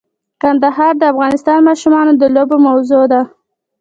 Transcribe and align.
کندهار 0.41 0.93
د 0.97 1.03
افغان 1.11 1.31
ماشومانو 1.67 2.11
د 2.21 2.23
لوبو 2.35 2.55
موضوع 2.67 3.03
ده. 3.11 3.21